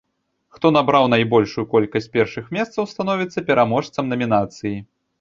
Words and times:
Хто 0.53 0.71
набраў 0.77 1.05
найбольшую 1.15 1.65
колькасць 1.75 2.11
першых 2.19 2.51
месцаў 2.59 2.91
становіцца 2.97 3.39
пераможцам 3.51 4.03
намінацыі. 4.17 4.77